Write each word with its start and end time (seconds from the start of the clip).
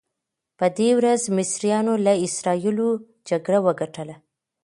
په 0.59 0.65
دې 0.77 0.89
ورځ 0.99 1.21
مصریانو 1.37 1.93
له 2.05 2.13
اسراییلو 2.27 2.89
جګړه 3.29 3.59
وګټله. 3.65 4.15